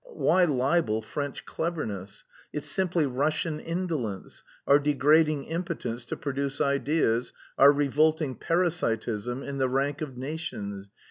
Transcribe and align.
Why 0.13 0.45
libel 0.45 1.03
French 1.03 1.45
cleverness? 1.45 2.25
It's 2.51 2.67
simply 2.67 3.05
Russian 3.05 3.59
indolence, 3.59 4.41
our 4.65 4.79
degrading 4.79 5.43
impotence 5.43 6.05
to 6.05 6.17
produce 6.17 6.59
ideas, 6.59 7.33
our 7.59 7.71
revolting 7.71 8.33
parasitism 8.33 9.43
in 9.43 9.59
the 9.59 9.69
rank 9.69 10.01
of 10.01 10.17
nations. 10.17 10.89